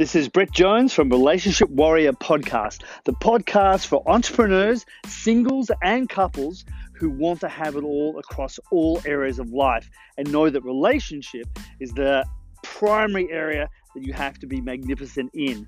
[0.00, 6.64] This is Brett Jones from Relationship Warrior Podcast, the podcast for entrepreneurs, singles, and couples
[6.94, 11.46] who want to have it all across all areas of life and know that relationship
[11.80, 12.24] is the
[12.62, 15.66] primary area that you have to be magnificent in.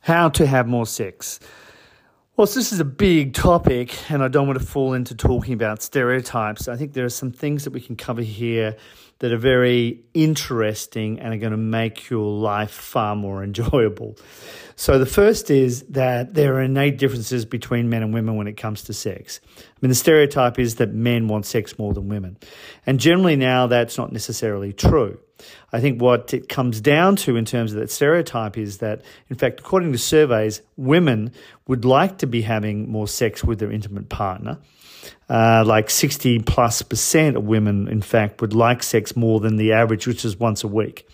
[0.00, 1.40] How to have more sex.
[2.36, 5.80] Well, this is a big topic, and I don't want to fall into talking about
[5.80, 6.68] stereotypes.
[6.68, 8.76] I think there are some things that we can cover here
[9.20, 14.18] that are very interesting and are going to make your life far more enjoyable.
[14.74, 18.58] So, the first is that there are innate differences between men and women when it
[18.58, 19.40] comes to sex.
[19.56, 22.36] I mean, the stereotype is that men want sex more than women.
[22.84, 25.18] And generally, now that's not necessarily true.
[25.72, 29.36] I think what it comes down to in terms of that stereotype is that, in
[29.36, 31.32] fact, according to surveys, women
[31.66, 34.58] would like to be having more sex with their intimate partner.
[35.28, 39.72] Uh, like 60 plus percent of women, in fact, would like sex more than the
[39.72, 41.08] average, which is once a week.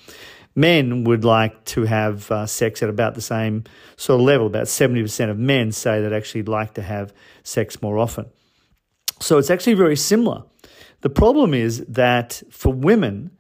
[0.55, 3.65] Men would like to have uh, sex at about the same
[3.97, 4.47] sort of level.
[4.47, 8.27] About 70% of men say that actually like to have sex more often.
[9.21, 10.43] So it's actually very similar.
[11.01, 13.31] The problem is that for women,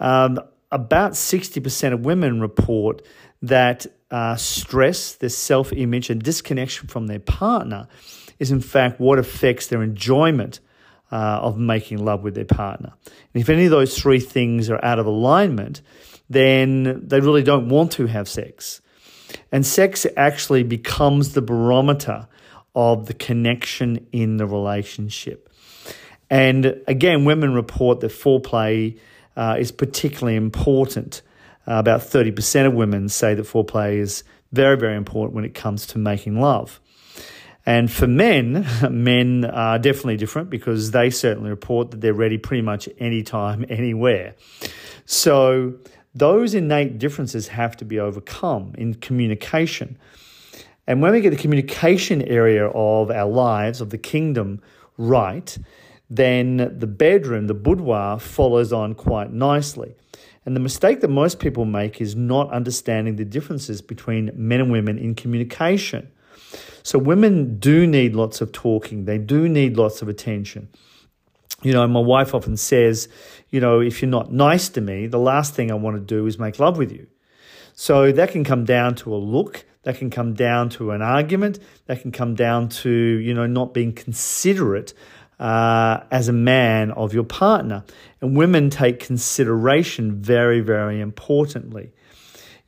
[0.00, 0.38] um,
[0.70, 3.02] about 60% of women report
[3.42, 7.88] that uh, stress, their self image, and disconnection from their partner
[8.38, 10.60] is, in fact, what affects their enjoyment
[11.10, 12.92] uh, of making love with their partner.
[13.34, 15.82] And if any of those three things are out of alignment,
[16.30, 18.80] then they really don't want to have sex.
[19.50, 22.28] And sex actually becomes the barometer
[22.74, 25.50] of the connection in the relationship.
[26.30, 28.98] And again, women report that foreplay
[29.36, 31.22] uh, is particularly important.
[31.66, 35.86] Uh, about 30% of women say that foreplay is very, very important when it comes
[35.86, 36.80] to making love.
[37.64, 42.62] And for men, men are definitely different because they certainly report that they're ready pretty
[42.62, 44.34] much anytime, anywhere.
[45.04, 45.74] So
[46.14, 49.98] those innate differences have to be overcome in communication.
[50.86, 54.60] And when we get the communication area of our lives, of the kingdom,
[54.98, 55.56] right,
[56.14, 59.94] then the bedroom, the boudoir, follows on quite nicely.
[60.44, 64.70] And the mistake that most people make is not understanding the differences between men and
[64.70, 66.10] women in communication.
[66.82, 70.68] So, women do need lots of talking, they do need lots of attention.
[71.62, 73.08] You know, my wife often says,
[73.48, 76.26] you know, if you're not nice to me, the last thing I want to do
[76.26, 77.06] is make love with you.
[77.74, 81.60] So that can come down to a look, that can come down to an argument,
[81.86, 84.92] that can come down to, you know, not being considerate
[85.42, 87.84] uh, as a man of your partner.
[88.20, 91.90] And women take consideration very, very importantly.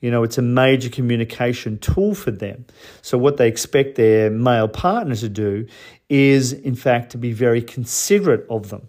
[0.01, 2.67] You know, it's a major communication tool for them.
[3.01, 5.67] So, what they expect their male partner to do
[6.11, 8.89] is, in fact, to be very considerate of them.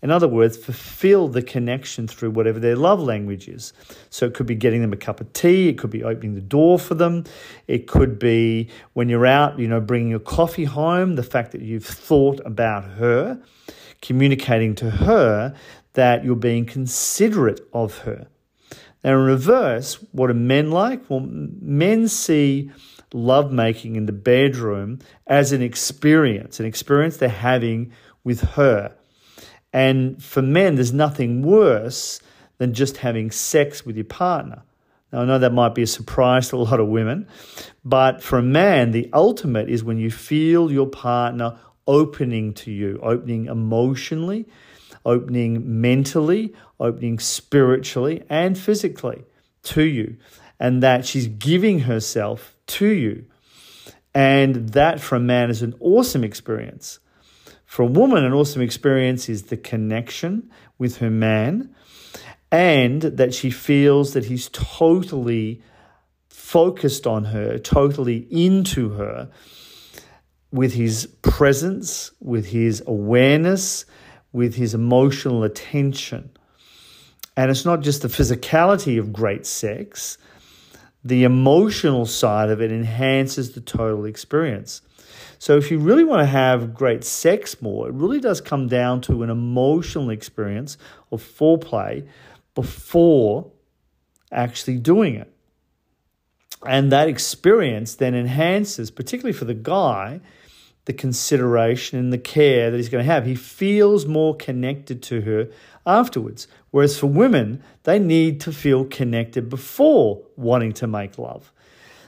[0.00, 3.72] In other words, fulfill the connection through whatever their love language is.
[4.10, 6.40] So it could be getting them a cup of tea, it could be opening the
[6.40, 7.24] door for them,
[7.66, 11.62] it could be when you're out, you know, bringing your coffee home, the fact that
[11.62, 13.42] you've thought about her,
[14.00, 15.54] communicating to her
[15.94, 18.28] that you're being considerate of her.
[19.02, 21.08] Now, in reverse, what are men like?
[21.10, 22.70] Well, men see
[23.12, 27.92] lovemaking in the bedroom as an experience, an experience they're having
[28.22, 28.97] with her
[29.72, 32.20] and for men, there's nothing worse
[32.58, 34.62] than just having sex with your partner.
[35.12, 37.26] Now, I know that might be a surprise to a lot of women,
[37.84, 42.98] but for a man, the ultimate is when you feel your partner opening to you,
[43.02, 44.46] opening emotionally,
[45.06, 49.24] opening mentally, opening spiritually and physically
[49.62, 50.16] to you,
[50.60, 53.24] and that she's giving herself to you.
[54.14, 56.98] And that for a man is an awesome experience.
[57.68, 61.74] For a woman, an awesome experience is the connection with her man
[62.50, 65.60] and that she feels that he's totally
[66.30, 69.30] focused on her, totally into her
[70.50, 73.84] with his presence, with his awareness,
[74.32, 76.30] with his emotional attention.
[77.36, 80.16] And it's not just the physicality of great sex,
[81.04, 84.80] the emotional side of it enhances the total experience.
[85.38, 89.00] So if you really want to have great sex more, it really does come down
[89.02, 90.76] to an emotional experience
[91.12, 92.06] of foreplay
[92.54, 93.50] before
[94.32, 95.32] actually doing it.
[96.66, 100.20] And that experience then enhances, particularly for the guy,
[100.86, 103.26] the consideration and the care that he's going to have.
[103.26, 105.48] He feels more connected to her
[105.86, 106.48] afterwards.
[106.70, 111.52] Whereas for women, they need to feel connected before wanting to make love.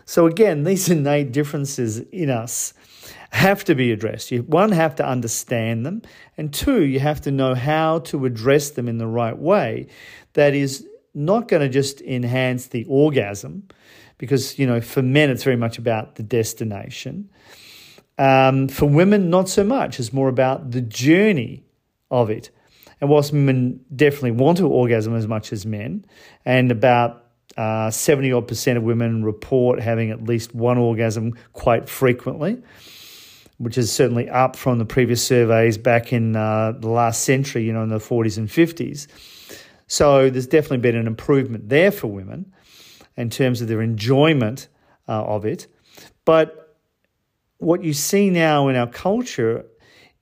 [0.04, 2.74] So, again, these innate differences in us
[3.30, 4.30] have to be addressed.
[4.30, 6.02] You, one, have to understand them,
[6.36, 9.86] and two, you have to know how to address them in the right way
[10.32, 13.68] that is not going to just enhance the orgasm,
[14.18, 17.30] because, you know, for men, it's very much about the destination.
[18.18, 19.98] Um, for women, not so much.
[19.98, 21.64] It's more about the journey
[22.10, 22.50] of it.
[23.00, 26.04] And whilst women definitely want to orgasm as much as men,
[26.44, 27.24] and about
[27.56, 32.62] uh, 70 odd percent of women report having at least one orgasm quite frequently,
[33.60, 37.74] which is certainly up from the previous surveys back in uh, the last century, you
[37.74, 39.06] know, in the 40s and 50s.
[39.86, 42.54] So there's definitely been an improvement there for women
[43.18, 44.68] in terms of their enjoyment
[45.06, 45.66] uh, of it.
[46.24, 46.78] But
[47.58, 49.66] what you see now in our culture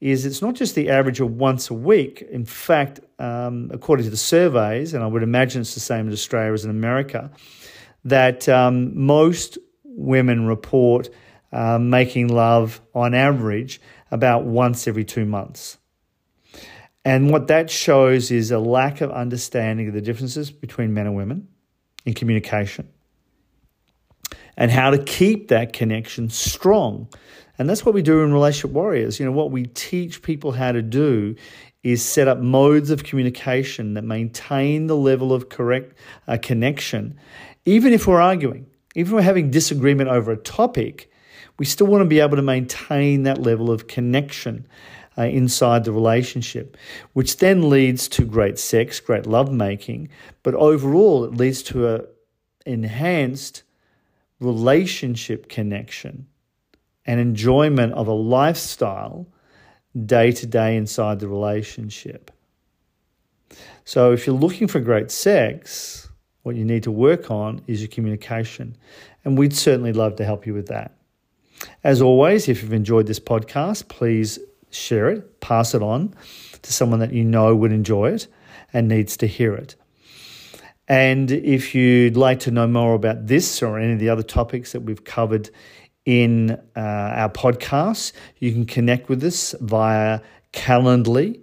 [0.00, 2.22] is it's not just the average of once a week.
[2.32, 6.12] In fact, um, according to the surveys, and I would imagine it's the same in
[6.12, 7.30] Australia as in America,
[8.04, 11.08] that um, most women report
[11.52, 13.80] uh, making love on average
[14.10, 15.78] about once every two months.
[17.04, 21.16] And what that shows is a lack of understanding of the differences between men and
[21.16, 21.48] women
[22.04, 22.88] in communication
[24.58, 27.08] and how to keep that connection strong.
[27.58, 29.18] And that's what we do in Relationship Warriors.
[29.18, 31.34] You know, what we teach people how to do
[31.82, 35.96] is set up modes of communication that maintain the level of correct
[36.26, 37.18] uh, connection.
[37.64, 41.10] Even if we're arguing, even if we're having disagreement over a topic,
[41.58, 44.66] we still want to be able to maintain that level of connection
[45.18, 46.76] uh, inside the relationship,
[47.12, 50.08] which then leads to great sex, great lovemaking,
[50.42, 52.04] but overall it leads to a
[52.64, 53.62] enhanced
[54.40, 56.26] relationship connection
[57.06, 59.26] and enjoyment of a lifestyle
[60.04, 62.30] day to day inside the relationship.
[63.84, 66.08] So, if you're looking for great sex,
[66.42, 68.76] what you need to work on is your communication.
[69.24, 70.97] And we'd certainly love to help you with that.
[71.84, 74.38] As always, if you've enjoyed this podcast, please
[74.70, 76.14] share it, pass it on
[76.62, 78.26] to someone that you know would enjoy it
[78.72, 79.76] and needs to hear it.
[80.88, 84.72] And if you'd like to know more about this or any of the other topics
[84.72, 85.50] that we've covered
[86.06, 90.20] in uh, our podcast, you can connect with us via
[90.52, 91.42] calendly.com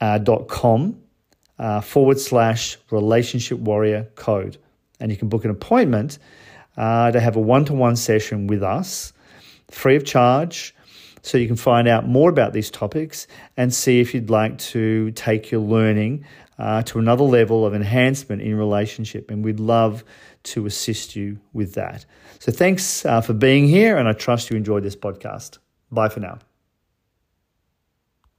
[0.00, 4.56] uh, uh, forward slash relationship warrior code.
[4.98, 6.18] And you can book an appointment
[6.76, 9.12] uh, to have a one to one session with us
[9.70, 10.74] free of charge
[11.22, 13.26] so you can find out more about these topics
[13.56, 16.24] and see if you'd like to take your learning
[16.58, 19.30] uh, to another level of enhancement in relationship.
[19.30, 20.04] And we'd love
[20.44, 22.04] to assist you with that.
[22.40, 25.58] So thanks uh, for being here, and I trust you enjoyed this podcast.
[25.90, 26.38] Bye for now.